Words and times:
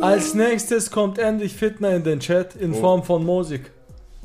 Als 0.00 0.34
nächstes 0.34 0.90
kommt 0.90 1.18
endlich 1.18 1.54
Fitner 1.54 1.90
in 1.94 2.04
den 2.04 2.20
Chat 2.20 2.54
in 2.56 2.72
Oh. 2.72 2.80
Form 2.80 3.02
von 3.02 3.24
Musik. 3.24 3.70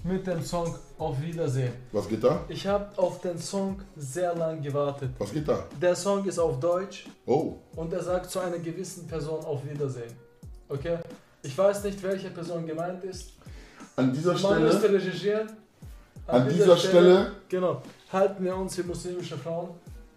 Mit 0.04 0.26
dem 0.28 0.44
Song 0.44 0.76
Auf 0.98 1.20
Wiedersehen. 1.22 1.74
Was 1.92 2.08
geht 2.08 2.24
da? 2.24 2.42
Ich 2.48 2.68
habe 2.68 2.86
auf 2.98 3.22
den 3.22 3.38
Song 3.40 3.82
sehr 3.96 4.36
lang 4.36 4.62
gewartet. 4.62 5.10
Was 5.18 5.32
geht 5.34 5.48
da? 5.48 5.66
Der 5.82 5.96
Song 5.96 6.24
ist 6.26 6.38
auf 6.38 6.60
Deutsch 6.60 7.06
Oh, 7.26 7.56
und 7.76 7.92
er 7.94 8.04
sagt 8.04 8.30
zu 8.30 8.40
einer 8.40 8.60
gewissen 8.60 9.08
Person 9.08 9.44
Auf 9.46 9.62
Wiedersehen. 9.68 10.14
Okay? 10.70 10.98
Ich 11.44 11.58
weiß 11.58 11.84
nicht, 11.86 12.02
welche 12.04 12.30
Person 12.30 12.66
gemeint 12.68 13.04
ist. 13.04 13.32
an 13.96 14.14
dieser 14.14 14.34
Man 14.40 14.62
müsste 14.64 14.80
Stelle, 14.80 14.94
recherchieren. 15.00 15.50
an 16.28 16.50
dieser 16.50 16.78
Stelle 16.78 17.32
Genau. 17.50 17.82
Halten 18.12 18.44
wir 18.44 18.56
uns 18.56 18.76
für 18.76 18.84
muslimische 18.84 19.38
Frauen 19.38 19.70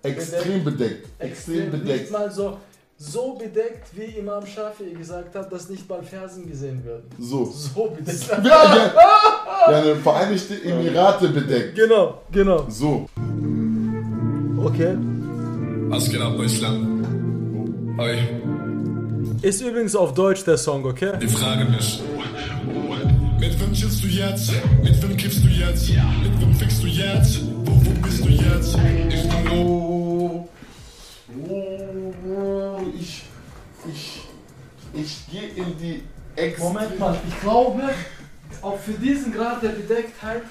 extrem 0.02 0.64
bedeckt. 0.64 1.09
Extrem 1.19 1.56
Nicht 1.56 1.70
bedeckt. 1.73 2.10
mal 2.10 2.30
so, 2.30 2.59
so 2.98 3.34
bedeckt, 3.34 3.86
wie 3.96 4.19
Imam 4.19 4.45
Shafi 4.46 4.91
gesagt 4.98 5.34
hat, 5.34 5.52
dass 5.52 5.69
nicht 5.69 5.88
mal 5.88 6.02
Fersen 6.02 6.48
gesehen 6.48 6.84
werden. 6.84 7.05
So. 7.19 7.45
So 7.46 7.91
bedeckt. 7.96 8.27
Ja, 8.45 8.77
ja. 8.77 8.92
Ja, 9.70 9.78
eine 9.80 9.96
Vereinigte 9.96 10.62
Emirate 10.62 11.28
bedeckt. 11.28 11.74
Genau, 11.77 12.20
genau. 12.30 12.66
So. 12.69 13.06
Okay. 14.62 14.97
Was 15.88 16.11
geht 16.11 16.20
ab, 16.20 16.36
Deutschland? 16.36 17.06
Oi, 17.98 18.19
Ist 19.42 19.61
übrigens 19.62 19.95
auf 19.95 20.12
Deutsch 20.14 20.45
der 20.45 20.58
Song, 20.58 20.84
okay? 20.84 21.12
die 21.22 21.28
Frage 21.28 21.64
ist. 21.78 22.00
Mit 23.38 23.61
wem 23.61 23.72
chillst 23.72 24.02
du 24.02 24.08
jetzt? 24.08 24.52
Mit 24.83 25.02
wem 25.02 25.16
kiffst 25.16 25.45
du 25.45 25.48
jetzt? 25.48 25.88
Mit 25.91 26.41
wem 26.41 26.53
jetzt? 28.54 28.76
Ich 28.76 29.28
bin 29.28 29.48
Oh, 29.50 30.48
oh, 31.48 32.14
oh, 32.28 32.80
ich, 32.98 33.24
ich, 33.88 34.22
ich 34.92 35.27
gehe 35.30 35.48
in 35.48 35.78
die 35.78 36.02
extrem... 36.36 36.72
Moment 36.72 36.98
mal, 36.98 37.16
ich 37.27 37.41
glaube, 37.41 37.83
auch 38.62 38.78
für 38.78 38.92
diesen 38.92 39.33
Grad 39.33 39.62
der 39.62 39.70
Bedecktheit 39.70 40.42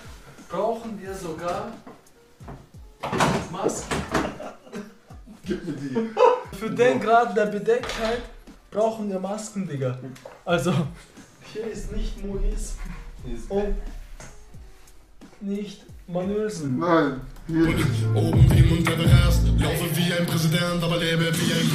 brauchen 0.49 1.01
wir 1.01 1.13
sogar 1.13 1.71
Masken. 3.51 3.95
Gib 5.45 5.65
mir 5.65 5.73
die. 5.73 6.55
Für 6.57 6.69
den 6.69 6.99
Grad 6.99 7.35
der 7.35 7.47
Bedecktheit 7.47 8.21
brauchen 8.71 9.09
wir 9.09 9.19
Masken, 9.19 9.67
Digga. 9.67 9.99
Also, 10.45 10.73
hier 11.51 11.67
ist 11.67 11.91
nicht 11.91 12.23
Mois 12.25 12.75
und 13.49 13.75
nicht 15.41 15.85
Manösen. 16.07 16.79
Nein. 16.79 17.21
Hier. 17.47 17.67
oben 18.15 18.49
wie 18.51 18.61
Mount 18.63 18.89
Everest. 18.89 19.41
Laufe 19.57 19.85
wie 19.95 20.13
ein 20.13 20.25
Präsident, 20.25 20.83
aber 20.83 20.97
lebe 20.97 21.25
wie 21.25 21.53
ein 21.53 21.69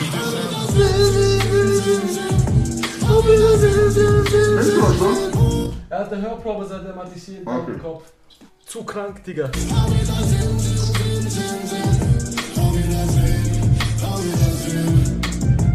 schon? 4.98 5.72
Er 5.90 5.98
hat 6.00 6.12
eine 6.12 6.22
Hörprobe, 6.22 6.66
seitdem 6.66 6.96
hatte 6.96 7.10
ich 7.16 7.22
sie 7.22 7.32
jeden 7.32 7.44
Tag 7.44 7.62
Okay. 7.62 7.72
im 7.72 7.82
Kopf. 7.82 8.02
Zu 8.66 8.84
krank, 8.84 9.24
Digga. 9.24 9.50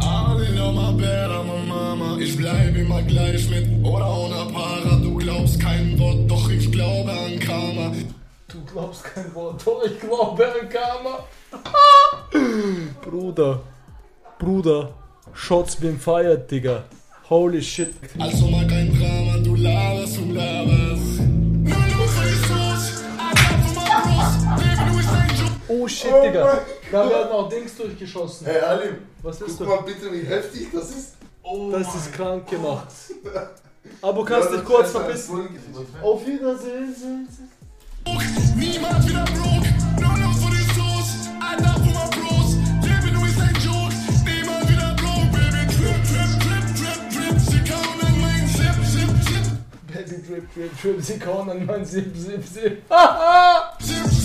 Alle 0.01 0.45
know 0.55 0.71
my 0.71 0.91
better, 0.93 1.43
my 1.43 1.65
mama. 1.67 2.17
Ich 2.19 2.37
bleib 2.37 2.75
immer 2.75 3.01
gleich 3.03 3.49
mit 3.49 3.83
oder 3.85 4.07
ohne 4.17 4.51
Para. 4.53 4.97
Du 5.01 5.15
glaubst 5.17 5.59
kein 5.59 5.97
Wort, 5.99 6.29
Du 8.53 8.61
glaubst 8.71 9.03
kein 9.03 9.33
Wort, 9.33 9.65
doch 9.65 9.83
ich 9.83 9.99
glaube 9.99 10.45
an 10.45 10.69
Karma. 10.69 11.25
Bruder, 13.01 13.61
Bruder, 14.37 14.93
Shots 15.33 15.75
been 15.75 15.97
fired, 15.99 16.49
Digga. 16.51 16.83
Holy 17.29 17.61
shit. 17.63 17.95
Also 18.19 18.45
mag 18.47 18.67
kein 18.69 18.93
Drama, 18.95 19.37
du 19.43 19.55
laberst, 19.55 20.17
du 20.17 20.33
laberst. 20.33 21.21
Oh 25.67 25.87
shit, 25.87 26.11
Oh 26.13 26.21
Digga. 26.23 26.59
Da 26.91 27.09
werden 27.09 27.31
auch 27.31 27.49
Dings 27.49 27.75
durchgeschossen. 27.75 28.45
Hey 28.45 28.59
Alim, 28.59 28.97
Was 29.23 29.41
ist 29.41 29.57
guck 29.57 29.59
das? 29.59 29.67
mal 29.67 29.81
bitte, 29.81 30.13
wie 30.13 30.21
heftig 30.27 30.67
das 30.71 30.89
ist. 30.91 31.15
Oh 31.41 31.71
Das 31.71 31.95
ist 31.95 32.13
krank 32.13 32.47
gemacht. 32.47 32.87
Aber 34.01 34.13
du 34.13 34.19
Ja, 34.21 34.25
kannst 34.39 34.49
das 34.51 34.57
dich 34.59 34.65
kurz 34.65 34.91
voll- 34.91 35.49
Auf 36.01 36.25
Wiedersehen. 36.25 37.27
Niemand 38.55 39.07
wieder 39.07 39.25
broke. 39.25 39.67
Nur 39.99 40.17
nur 40.17 40.33
für 40.33 40.51
die 40.51 40.63
Sauce, 40.75 41.29
Alter, 41.39 41.73
für 41.75 41.93
mein 41.93 42.09
Bros. 42.09 42.55
Leben 42.83 43.13
nur 43.13 43.27
ist 43.27 43.39
ein 43.39 43.55
Joke. 43.63 43.93
Niemand 44.25 44.69
wieder 44.69 44.93
broke, 44.95 45.27
baby. 45.31 45.65
Trip, 45.73 45.99
trip, 46.03 46.31
trip, 46.43 46.65
trip, 46.75 46.99
trip. 47.11 47.39
Sie 47.39 47.61
kauen 47.69 47.99
in 48.07 48.21
mein 48.21 48.47
Zip, 48.47 48.77
Zip, 48.91 49.11
Zip. 49.25 49.45
Baby 49.87 50.17
drip, 50.27 50.53
drip, 50.53 50.81
drip, 50.81 51.01
sie 51.01 51.19
kauen 51.19 51.49
an 51.49 51.65
mein 51.65 51.85
Zip, 51.85 52.15
Zip, 52.15 52.45
Zip. 52.45 52.83
Zip, 53.79 54.05
Zip, 54.11 54.22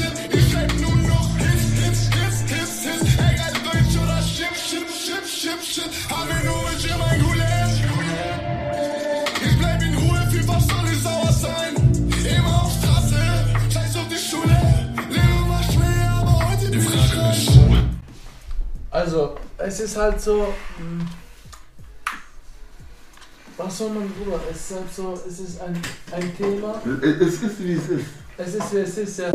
Also, 19.09 19.37
es 19.57 19.81
ist 19.81 19.97
halt 19.97 20.21
so. 20.21 20.49
mh, 20.79 21.03
Was 23.57 23.79
soll 23.79 23.89
man 23.89 24.13
drüber? 24.15 24.39
Es 24.53 24.71
ist 24.71 24.77
halt 24.79 24.93
so, 24.95 25.15
es 25.27 25.41
ist 25.41 25.63
ein, 25.63 25.81
ein 26.13 26.37
Thema. 26.37 26.79
Es 27.03 27.43
ist 27.43 27.59
wie 27.59 27.73
es 27.73 27.89
ist. 27.89 28.05
Es 28.37 28.55
ist 28.55 28.75
wie 28.75 28.79
es 28.81 28.99
ist, 28.99 29.19
ja. 29.19 29.29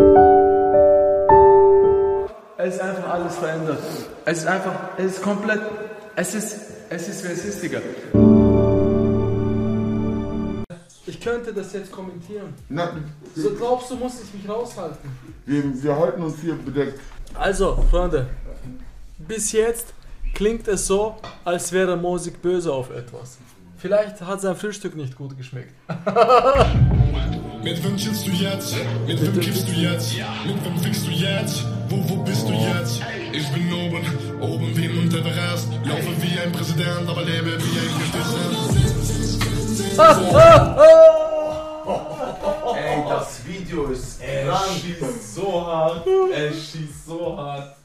Es 2.55 2.75
ist 2.75 2.81
einfach 2.81 3.09
alles 3.09 3.35
verändert. 3.35 3.79
Es 4.25 4.37
ist 4.37 4.45
einfach, 4.47 4.75
es 4.95 5.05
ist 5.13 5.23
komplett, 5.23 5.61
es 6.17 6.35
ist, 6.35 6.55
es 6.91 7.07
ist 7.07 7.23
wie 7.23 7.31
es 7.31 7.43
ist, 7.45 7.63
Digga. 7.63 7.79
Ich 11.07 11.19
könnte 11.19 11.51
das 11.51 11.73
jetzt 11.73 11.91
kommentieren. 11.91 12.53
Na, 12.69 12.91
So 13.35 13.49
glaubst 13.55 13.89
du, 13.89 13.95
muss 13.95 14.21
ich 14.21 14.31
mich 14.35 14.47
raushalten? 14.47 15.09
wir, 15.47 15.63
wir 15.83 15.97
halten 15.97 16.21
uns 16.21 16.35
hier 16.39 16.53
bedeckt. 16.53 16.99
Also, 17.33 17.83
Freunde, 17.89 18.27
bis 19.27 19.51
jetzt 19.51 19.93
klingt 20.33 20.67
es 20.67 20.87
so, 20.87 21.15
als 21.45 21.71
wäre 21.71 21.95
Mosik 21.97 22.41
böse 22.41 22.71
auf 22.71 22.89
etwas. 22.89 23.37
Vielleicht 23.77 24.21
hat 24.21 24.41
sein 24.41 24.55
Frühstück 24.55 24.95
nicht 24.95 25.15
gut 25.15 25.37
geschmeckt. 25.37 25.73
Mit 27.63 27.81
wem 27.83 27.95
chillst 27.97 28.27
du 28.27 28.31
jetzt? 28.31 28.75
Mit 29.07 29.21
wem 29.21 29.39
kiffst 29.39 29.67
du 29.67 29.71
jetzt? 29.73 30.13
Mit 30.45 30.65
wem 30.65 30.77
fickst 30.79 31.07
du 31.07 31.11
jetzt? 31.11 31.65
Wo, 31.89 31.97
wo 32.09 32.17
bist 32.23 32.47
du 32.47 32.53
jetzt? 32.53 33.01
Ich 33.31 33.47
bin 33.49 33.71
oben, 33.73 34.05
oben 34.41 34.75
wie 34.77 34.87
Mount 34.89 35.13
Everest. 35.13 35.67
Laufe 35.85 36.21
wie 36.21 36.39
ein 36.39 36.51
Präsident, 36.51 37.07
aber 37.07 37.23
lebe 37.23 37.57
wie 37.57 37.79
ein 37.79 38.11
Präsident. 38.11 38.57
Ey, 42.75 43.03
das 43.09 43.45
Video 43.45 43.85
ist 43.87 44.21
Er 44.21 44.47
krank. 44.47 44.65
schießt 44.81 45.35
so 45.35 45.65
hart. 45.65 46.07
Er 46.33 46.49
schießt 46.51 47.05
so 47.07 47.37
hart. 47.37 47.75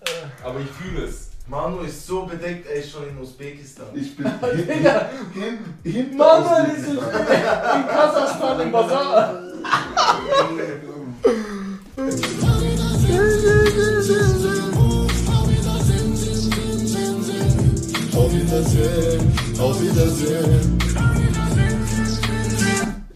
Aber 0.45 0.61
ich 0.61 0.71
fühle 0.71 1.07
es. 1.07 1.29
Manu 1.49 1.81
ist 1.81 2.07
so 2.07 2.27
bedeckt, 2.27 2.67
er 2.67 2.75
ist 2.75 2.91
schon 2.91 3.09
in 3.09 3.19
Usbekistan. 3.19 3.87
Ich 3.95 4.15
bin 4.15 4.27
hin, 4.41 4.69
hin, 5.33 5.59
hinter 5.83 6.17
Manuel 6.17 6.71
uns 6.71 6.79
ist 6.79 6.89
in, 6.89 6.97
in 6.97 7.89
Kasachstan 7.89 8.61
im 8.61 8.73
Bazar. 8.73 9.43
Auf 18.15 18.35
Wiedersehen, 18.35 19.33
auf 19.59 19.81
Wiedersehen. 19.81 20.79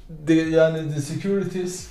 Die, 0.08 0.34
yani 0.50 0.88
die 0.88 1.00
Securities 1.00 1.88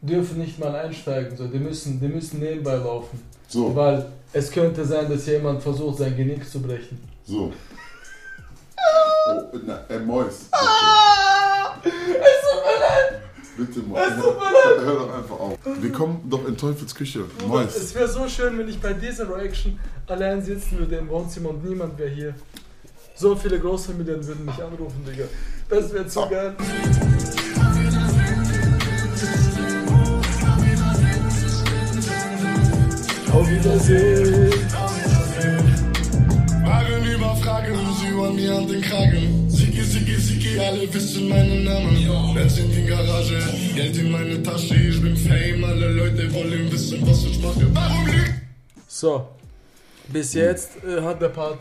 dürfen 0.00 0.38
nicht 0.38 0.58
mal 0.58 0.74
einsteigen, 0.74 1.36
so. 1.36 1.46
die, 1.46 1.58
müssen, 1.58 2.00
die 2.00 2.08
müssen 2.08 2.40
nebenbei 2.40 2.76
laufen. 2.76 3.22
So, 3.48 3.74
Weil 3.74 4.06
es 4.32 4.50
könnte 4.50 4.84
sein, 4.84 5.08
dass 5.08 5.26
jemand 5.26 5.62
versucht, 5.62 5.98
sein 5.98 6.16
Genick 6.16 6.48
zu 6.48 6.60
brechen. 6.60 6.98
so. 7.24 7.52
Oh, 9.30 9.42
na, 9.66 9.84
äh, 9.90 9.98
Mois. 9.98 10.48
Bitte, 13.56 13.80
Mois. 13.80 14.00
Hör 14.00 14.94
doch 14.94 15.14
einfach 15.14 15.40
auf. 15.40 15.58
Wir 15.80 15.92
kommen 15.92 16.24
doch 16.30 16.46
in 16.46 16.56
Teufels 16.56 16.94
Küche. 16.94 17.24
Mois. 17.46 17.66
Es 17.76 17.94
wäre 17.94 18.08
so 18.08 18.28
schön, 18.28 18.56
wenn 18.56 18.68
ich 18.68 18.80
bei 18.80 18.92
dieser 18.92 19.28
Reaction 19.28 19.78
allein 20.06 20.40
sitzen 20.40 20.78
würde 20.78 20.96
im 20.96 21.08
Wohnzimmer 21.08 21.50
und 21.50 21.64
niemand 21.64 21.98
wäre 21.98 22.10
hier. 22.10 22.34
So 23.16 23.34
viele 23.34 23.58
Großfamilien 23.58 24.24
würden 24.24 24.44
mich 24.46 24.62
anrufen, 24.62 25.04
Digga. 25.04 25.24
Das 25.68 25.92
wäre 25.92 26.06
zu 26.06 26.20
geil. 26.28 26.54
Wiedersehen. 33.88 34.52
Fragen 36.64 37.04
über 37.06 37.36
Fragen, 37.36 37.74
sie 38.00 38.14
wollen 38.16 38.36
mir 38.36 38.54
an 38.54 38.68
den 38.68 38.82
Kragen. 38.82 39.48
Sigi, 39.50 39.82
Sigi, 39.82 40.16
Sigi, 40.16 40.58
alle 40.58 40.92
wissen 40.92 41.28
meinen 41.28 41.64
Namen. 41.64 42.34
Benz 42.34 42.58
in 42.58 42.70
die 42.70 42.84
Garage, 42.84 43.40
Geld 43.74 43.96
in 43.96 44.10
meine 44.10 44.42
Tasche, 44.42 44.74
ich 44.74 45.00
bin 45.00 45.16
Fame. 45.16 45.64
Alle 45.64 45.92
Leute 45.92 46.32
wollen 46.34 46.70
wissen, 46.70 47.00
was 47.06 47.24
ich 47.24 47.40
mache. 47.40 47.66
Warum 47.74 48.06
lügt? 48.06 48.34
So, 48.86 49.28
bis 50.08 50.34
jetzt 50.34 50.84
äh, 50.84 51.00
hat 51.02 51.22
der 51.22 51.30
Part 51.30 51.60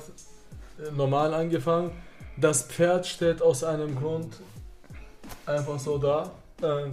äh, 0.79 0.91
normal 0.95 1.33
angefangen. 1.33 1.91
Das 2.35 2.63
Pferd 2.63 3.07
steht 3.07 3.41
aus 3.41 3.63
einem 3.63 3.95
Grund 3.95 4.35
einfach 5.45 5.79
so 5.79 5.97
da. 5.97 6.31
Ähm, 6.61 6.91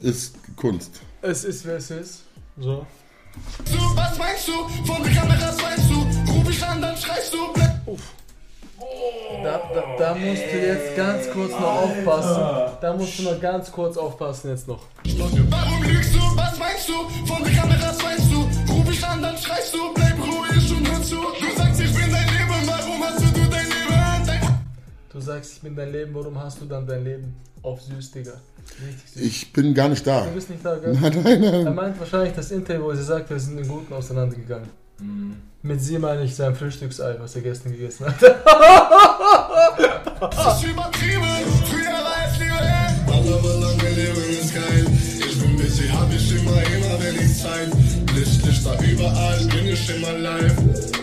Ist 0.00 0.34
Kunst. 0.56 1.00
es 1.22 1.44
ist, 1.44 1.66
wie 1.66 1.70
es 1.70 1.90
ist. 1.90 2.22
So. 2.58 2.86
Was 3.94 4.18
meinst 4.18 4.48
du? 4.48 4.52
Von 4.84 5.02
den 5.02 5.14
Kameras 5.14 5.56
weißt 5.62 5.90
du? 5.90 6.32
Ruf 6.32 6.50
ich 6.50 6.64
an, 6.64 6.80
dann 6.82 6.96
schreist 6.96 7.32
du. 7.32 7.38
Da, 9.42 9.60
da, 9.72 9.82
da 9.98 10.14
musst 10.14 10.42
du 10.52 10.66
jetzt 10.66 10.96
ganz 10.96 11.30
kurz 11.30 11.52
noch 11.52 11.82
aufpassen. 11.82 12.42
Da 12.80 12.92
musst 12.94 13.18
du 13.18 13.22
noch 13.24 13.40
ganz 13.40 13.70
kurz 13.72 13.96
aufpassen 13.96 14.50
jetzt 14.50 14.66
noch. 14.68 14.80
Warum 15.50 15.82
lügst 15.82 16.14
du? 16.14 16.18
Was 16.36 16.58
meinst 16.58 16.88
du? 16.88 17.26
Von 17.26 17.44
den 17.44 17.54
Kameras 17.56 18.02
weißt 18.02 18.32
du? 18.32 18.72
Ruf 18.72 18.90
ich 18.90 19.04
an, 19.06 19.22
dann 19.22 19.36
schreist 19.38 19.74
du. 19.74 19.94
Bleib 19.94 20.18
ruhig 20.18 20.72
und 20.76 20.90
hör 20.90 21.02
zu. 21.02 21.16
Sagst, 25.28 25.52
ich 25.54 25.60
bin 25.60 25.76
dein 25.76 25.92
Leben, 25.92 26.14
warum 26.14 26.38
hast 26.42 26.60
du 26.60 26.64
dann 26.64 26.86
dein 26.86 27.04
Leben 27.04 27.36
auf 27.62 27.80
süß, 27.82 28.10
Digga? 28.12 28.32
Richtig 28.86 29.10
süß. 29.12 29.22
Ich 29.22 29.52
bin 29.52 29.74
gar 29.74 29.88
nicht 29.88 30.06
da. 30.06 30.24
Du 30.24 30.30
bist 30.30 30.48
nicht 30.50 30.64
da, 30.64 30.76
gell? 30.76 30.96
Nein, 31.00 31.20
nein, 31.22 31.42
Er 31.42 31.62
nein. 31.64 31.74
meint 31.74 32.00
wahrscheinlich 32.00 32.34
das 32.34 32.50
Interview, 32.50 32.84
wo 32.84 32.94
sie 32.94 33.02
sagt, 33.02 33.28
wir 33.30 33.38
sind 33.38 33.58
in 33.58 33.68
Guten 33.68 33.92
auseinandergegangen. 33.92 34.68
Mit 35.62 35.80
sie 35.82 35.98
meine 35.98 36.22
ich 36.24 36.34
sein 36.34 36.54
Frühstücksei, 36.56 37.16
was 37.20 37.36
er 37.36 37.42
gestern 37.42 37.72
gegessen 37.72 38.06
hat. 38.06 38.16
Das 40.20 40.58
ist 40.62 40.68
übertrieben. 40.70 41.22
Früher 41.70 41.92
war 41.92 42.26
es 42.26 42.38
Liebe, 42.40 42.58
aber 43.34 43.54
lange 43.60 43.90
Leben 43.94 44.24
ist 44.30 44.52
geil. 44.54 44.86
Ich 45.28 45.38
bin 45.40 45.56
busy, 45.56 45.88
hab 45.88 46.12
ich 46.12 46.36
immer, 46.36 46.60
immer 46.62 47.00
wenn 47.02 47.14
ich 47.24 47.38
Zeit. 47.40 47.68
Licht, 48.16 48.44
Licht 48.44 48.66
da 48.66 48.74
überall, 48.82 49.38
bin 49.46 49.66
ich 49.68 49.96
immer 49.96 50.12
live. 50.18 50.56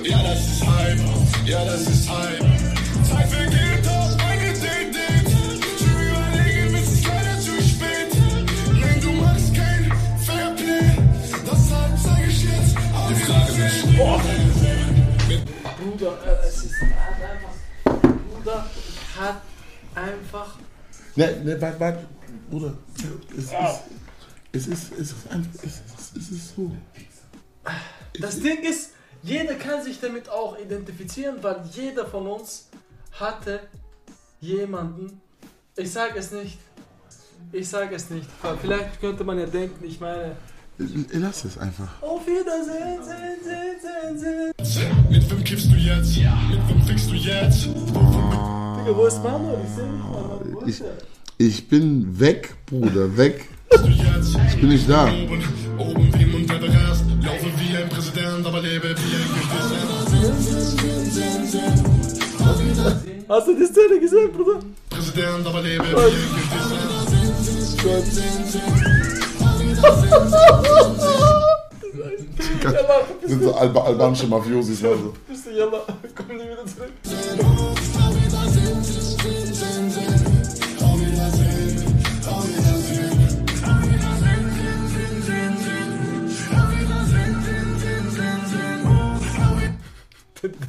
Ja, 0.04 0.22
das 0.24 0.40
ist 0.48 0.66
Hype, 0.68 1.00
ja, 1.46 1.64
das 1.66 1.82
ist 1.88 2.10
Hype. 2.10 2.40
Zeit 3.10 3.30
vergeht 3.30 3.88
auf 3.88 4.15
Bruder, 15.96 16.20
äh, 16.26 16.48
es 16.48 16.66
ist 16.66 16.76
einfach. 16.82 17.54
Bruder 18.34 18.70
hat 19.18 19.42
einfach. 19.96 20.56
Ne, 21.16 21.42
ne, 21.44 21.62
warte, 21.62 21.80
warte. 21.80 22.06
Bruder, 22.50 22.74
es 23.38 23.46
ist, 23.46 23.54
es 24.52 24.68
ist, 24.68 24.92
es 24.94 25.12
ist 25.12 25.32
einfach, 25.32 25.64
es 25.64 25.64
ist, 25.64 26.18
es 26.18 26.32
ist 26.32 26.56
so. 26.56 26.72
Das 28.20 28.40
Ding 28.42 28.64
ist, 28.64 28.92
jeder 29.24 29.56
kann 29.56 29.82
sich 29.82 30.00
damit 30.02 30.28
auch 30.30 30.58
identifizieren, 30.60 31.42
weil 31.42 31.64
jeder 31.72 32.06
von 32.06 32.28
uns 32.28 32.68
hatte 33.14 33.62
jemanden. 34.42 35.22
Ich 35.78 35.92
sage 35.92 36.20
es 36.20 36.32
nicht. 36.32 36.60
Ich 37.54 37.70
sage 37.70 37.96
es 37.96 38.10
nicht. 38.10 38.28
Vielleicht 38.62 39.00
könnte 39.00 39.24
man 39.24 39.40
ja 39.40 39.46
denken, 39.46 39.86
ich 39.86 40.02
meine. 40.02 40.36
Lass 40.78 41.46
es 41.46 41.58
einfach. 41.58 41.88
Auf 42.02 42.28
Wiedersehen, 42.28 43.00
sehen, 43.02 43.38
sehen, 43.42 43.80
sehen, 44.20 44.54
sehen. 44.66 44.92
mit 45.10 45.32
wem 45.32 45.44
kiffst 45.44 45.72
du 45.72 45.76
jetzt? 45.76 46.18
Mit 46.18 46.68
wem 46.68 46.82
fickst 46.82 47.10
du 47.10 47.16
jetzt? 47.16 47.68
Digga, 47.68 48.94
wo 48.94 49.06
ist 49.06 49.24
Manuel? 49.24 49.58
Ich 49.64 49.70
sehe 49.74 49.88
nicht 49.88 50.04
mal. 50.04 50.42
Ich, 50.68 50.84
ich 51.38 51.68
bin 51.70 52.20
weg, 52.20 52.56
Bruder, 52.66 53.16
weg. 53.16 53.48
Ich 53.74 54.60
bin 54.60 54.70
nicht 54.70 54.90
da. 54.90 55.06
Oben, 55.06 55.44
oben 55.78 56.14
wie 56.20 56.26
Mount 56.26 56.52
Everest. 56.52 57.06
Laufe 57.24 57.48
wie 57.58 57.78
ein 57.78 57.88
Präsident, 57.88 58.46
aber 58.46 58.62
lebe 58.62 58.90
wie 58.90 59.16
ein 59.16 59.30
Präsident. 59.48 60.06
Hast 63.30 63.48
du 63.48 63.56
die 63.56 63.66
Szene 63.66 64.00
gesehen, 64.02 64.32
Bruder? 64.34 64.60
Präsident, 64.90 65.48
aber 65.48 65.62
lebe 65.62 65.84
wie 65.84 65.96
ein 65.96 65.96
Jalla, 67.86 69.15
Das 73.22 73.32
sind 73.32 73.44
so 73.44 73.54
alba 73.56 73.84
albanische 73.84 74.28
Mafiosis. 74.28 74.84
Also. 74.84 75.14
bist 75.28 75.46
du 75.46 75.52
Jalla? 75.52 75.82
Komm 76.16 76.38
nie 76.38 76.44
wieder 76.44 76.66
zurück. 76.66 76.92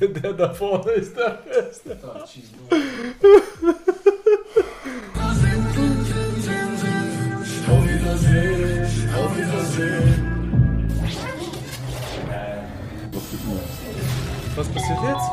Der, 0.00 0.08
der 0.08 0.32
da 0.32 0.54
vorne 0.54 0.92
ist 0.92 1.16
der 1.16 1.38
Beste. 1.44 1.98
Was 14.56 14.68
passiert 14.68 14.98
jetzt? 15.02 15.30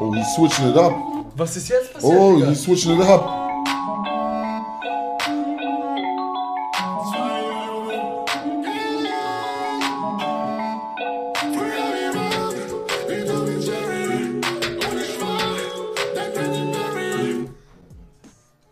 Oh, 0.00 0.10
he's 0.14 0.34
switching 0.34 0.70
it 0.70 0.76
up. 0.78 0.94
Was 1.36 1.54
ist 1.54 1.68
jetzt 1.68 1.92
passiert? 1.92 2.14
Oh, 2.14 2.36
Digga? 2.36 2.48
he's 2.48 2.62
switching 2.62 2.98
it 2.98 3.06
up. 3.06 3.28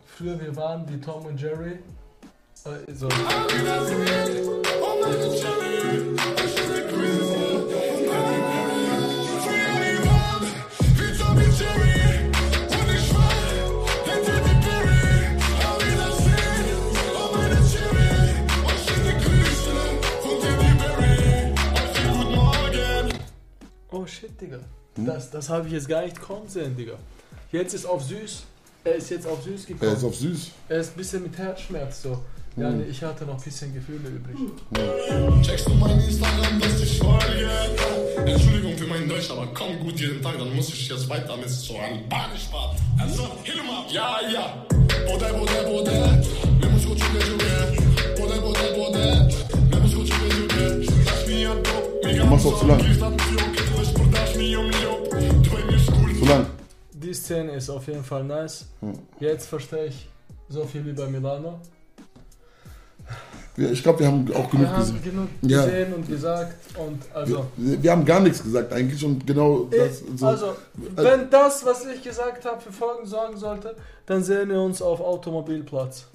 Früher 0.07 0.41
wir 0.41 0.55
waren 0.55 0.89
wie 0.89 0.99
Tom 0.99 1.23
und 1.27 1.39
Jerry. 1.39 1.77
So. 2.61 3.07
Oh 23.91 24.05
shit, 24.05 24.39
Digga. 24.41 24.59
Das, 24.97 25.31
das 25.31 25.47
habe 25.47 25.67
ich 25.67 25.73
jetzt 25.73 25.87
gar 25.87 26.01
nicht 26.01 26.19
kommen 26.19 26.49
sehen, 26.49 26.75
Digga. 26.75 26.95
Jetzt 27.53 27.73
ist 27.73 27.85
auf 27.85 28.03
süß. 28.03 28.43
Er 28.83 28.95
ist 28.95 29.09
jetzt 29.09 29.25
auf 29.25 29.43
süß 29.43 29.65
gekommen. 29.65 29.91
Er 29.91 29.97
ist 29.97 30.03
auf 30.03 30.15
süß. 30.15 30.51
Er 30.67 30.79
ist 30.79 30.91
ein 30.91 30.97
bisschen 30.97 31.23
mit 31.23 31.37
Herzschmerz 31.37 32.01
so. 32.01 32.21
Ja, 32.59 32.69
nee, 32.71 32.83
ich 32.89 33.01
hatte 33.01 33.25
noch 33.25 33.37
ein 33.37 33.41
bisschen 33.41 33.73
Gefühle 33.73 34.09
übrig. 34.09 34.35
Checkst 35.43 35.65
du 35.65 35.73
mein 35.75 35.97
Instagram, 36.01 36.59
dass 36.59 36.81
ich 36.81 36.99
folge? 36.99 37.49
Entschuldigung 38.25 38.75
für 38.75 38.87
mein 38.87 39.07
Deutsch, 39.07 39.31
aber 39.31 39.47
komm 39.53 39.79
gut 39.79 39.97
jeden 39.97 40.21
Tag, 40.21 40.37
dann 40.37 40.53
muss 40.53 40.67
ich 40.67 40.89
jetzt 40.89 41.07
weiter 41.07 41.37
mit 41.37 41.49
so 41.49 41.77
Albanisch 41.77 42.51
warten. 42.51 42.77
Also, 42.99 43.23
Hilma, 43.43 43.85
ja, 43.89 44.19
ja. 44.33 44.65
Bode, 45.07 45.33
bode, 45.39 45.53
bode. 45.67 45.91
Mir 46.59 46.69
muss 46.69 46.85
gut 46.85 46.99
juge, 46.99 47.19
juge. 47.29 47.77
Bode, 48.17 48.41
bode, 48.41 48.73
bode. 48.75 49.29
Mir 49.71 49.79
muss 49.79 49.95
gut 49.95 50.09
juge, 50.09 50.27
juge. 50.35 50.85
Daš 51.05 51.25
mi 51.27 51.35
je 51.35 51.47
dob. 51.47 52.03
Mi 52.03 52.13
ga 52.13 52.25
machst 52.25 52.45
auch 52.45 52.59
zu 52.59 52.67
lang. 52.67 52.79
Zu 56.19 56.25
lang. 56.25 56.45
Die 56.91 57.13
Szene 57.13 57.51
ist 57.53 57.69
auf 57.69 57.87
jeden 57.87 58.03
Fall 58.03 58.25
nice. 58.25 58.65
Jetzt 59.21 59.47
verstehe 59.47 59.85
ich 59.85 60.09
so 60.49 60.65
viel 60.65 60.85
wie 60.85 60.91
bei 60.91 61.07
Milano. 61.07 61.61
Ich 63.71 63.83
glaube, 63.83 63.99
wir 63.99 64.07
haben 64.07 64.25
auch 64.33 64.49
genug 64.49 64.65
Wir 64.67 64.69
haben 64.71 64.79
gesehen. 64.79 65.03
genug 65.03 65.27
Ja. 65.41 65.65
gesehen 65.65 65.93
und 65.93 66.07
gesagt 66.07 66.55
und 66.77 67.01
also. 67.13 67.45
Wir, 67.57 67.83
wir 67.83 67.91
haben 67.91 68.05
gar 68.05 68.19
nichts 68.21 68.41
gesagt 68.41 68.71
eigentlich 68.73 69.03
und 69.03 69.25
genau 69.27 69.67
das. 69.71 70.01
Ich, 70.01 70.19
So. 70.19 70.27
also, 70.27 70.55
wenn 70.95 71.29
das, 71.29 71.65
was 71.65 71.85
ich 71.85 72.01
gesagt 72.03 72.45
habe, 72.45 72.61
für 72.61 72.71
Folgen 72.71 73.05
sorgen 73.05 73.37
sollte, 73.37 73.75
dann 74.05 74.23
sehen 74.23 74.49
wir 74.49 74.61
uns 74.61 74.81
auf 74.81 75.01
Automobilplatz. 75.01 76.05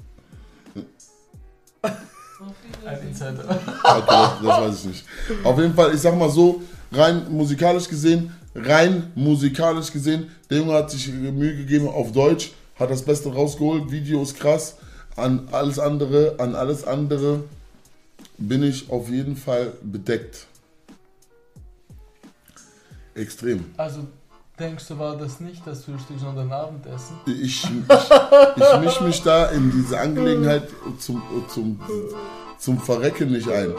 Ein 2.84 3.08
Insider. 3.08 3.44
Okay, 3.48 4.02
das, 4.06 4.30
das 4.42 4.60
weiß 4.60 4.78
ich 4.80 4.84
nicht. 4.86 5.04
Auf 5.44 5.58
jeden 5.58 5.74
Fall, 5.74 5.94
ich 5.94 6.00
sag 6.00 6.16
mal 6.18 6.28
so, 6.30 6.62
rein 6.92 7.26
musikalisch 7.30 7.88
gesehen, 7.88 8.32
rein 8.54 9.10
musikalisch 9.14 9.90
gesehen, 9.92 10.30
der 10.50 10.58
Junge 10.58 10.74
hat 10.74 10.90
sich 10.90 11.08
Mühe 11.12 11.56
gegeben 11.56 11.88
auf 11.88 12.12
Deutsch, 12.12 12.52
hat 12.78 12.90
das 12.90 13.02
Beste 13.02 13.32
rausgeholt, 13.32 13.90
Video 13.90 14.22
ist 14.22 14.38
krass, 14.38 14.76
an 15.16 15.48
alles 15.52 15.78
andere, 15.78 16.34
an 16.38 16.54
alles 16.54 16.86
andere 16.86 17.44
bin 18.38 18.62
ich 18.62 18.90
auf 18.90 19.08
jeden 19.08 19.36
Fall 19.36 19.72
bedeckt. 19.82 20.46
Extrem. 23.14 23.64
Also 23.76 24.00
denkst 24.58 24.88
du, 24.88 24.98
war 24.98 25.16
das 25.16 25.40
nicht 25.40 25.64
das 25.66 25.84
Frühstück, 25.84 26.20
an 26.26 26.36
dein 26.36 26.52
Abendessen? 26.52 27.16
Ich, 27.26 27.64
ich, 27.64 27.64
ich 27.64 28.80
mische 28.80 29.04
mich 29.04 29.22
da 29.22 29.46
in 29.46 29.70
diese 29.70 30.00
Angelegenheit 30.00 30.68
zum, 30.98 31.22
zum, 31.48 31.80
zum 32.58 32.80
Verrecken 32.80 33.30
nicht 33.30 33.48
ein. 33.48 33.72